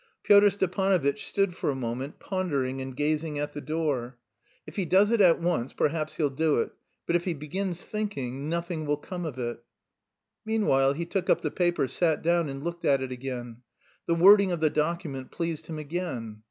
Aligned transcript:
Pyotr 0.23 0.49
Stepanovitch 0.49 1.27
stood 1.27 1.55
for 1.55 1.69
a 1.69 1.75
moment, 1.75 2.17
pondering 2.17 2.81
and 2.81 2.97
gazing 2.97 3.37
at 3.37 3.53
the 3.53 3.61
door. 3.61 4.17
"If 4.65 4.75
he 4.75 4.83
does 4.83 5.11
it 5.11 5.21
at 5.21 5.39
once, 5.39 5.73
perhaps 5.73 6.15
he'll 6.15 6.31
do 6.31 6.59
it, 6.59 6.71
but 7.05 7.15
if 7.15 7.25
he 7.25 7.35
begins 7.35 7.83
thinking, 7.83 8.49
nothing 8.49 8.87
will 8.87 8.97
come 8.97 9.25
of 9.25 9.37
it." 9.37 9.63
Meanwhile 10.43 10.93
he 10.93 11.05
took 11.05 11.29
up 11.29 11.41
the 11.41 11.51
paper, 11.51 11.87
sat 11.87 12.23
down, 12.23 12.49
and 12.49 12.63
looked 12.63 12.83
at 12.83 13.03
it 13.03 13.11
again. 13.11 13.57
The 14.07 14.15
wording 14.15 14.51
of 14.51 14.59
the 14.59 14.71
document 14.71 15.29
pleased 15.29 15.67
him 15.67 15.77
again. 15.77 16.39